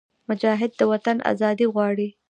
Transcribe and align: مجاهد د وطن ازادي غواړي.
مجاهد 0.29 0.71
د 0.75 0.81
وطن 0.91 1.17
ازادي 1.31 1.67
غواړي. 1.73 2.07